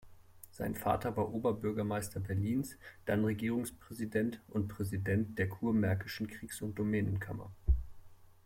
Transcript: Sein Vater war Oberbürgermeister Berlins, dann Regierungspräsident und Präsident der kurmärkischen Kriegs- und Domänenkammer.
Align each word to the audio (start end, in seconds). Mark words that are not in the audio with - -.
Sein 0.49 0.73
Vater 0.73 1.15
war 1.15 1.31
Oberbürgermeister 1.31 2.19
Berlins, 2.21 2.75
dann 3.05 3.23
Regierungspräsident 3.23 4.41
und 4.47 4.67
Präsident 4.67 5.37
der 5.37 5.47
kurmärkischen 5.47 6.25
Kriegs- 6.27 6.63
und 6.63 6.73
Domänenkammer. 6.79 7.51